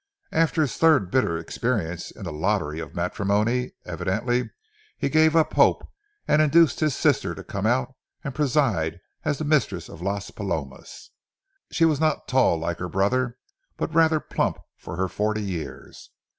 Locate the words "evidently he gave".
3.85-5.35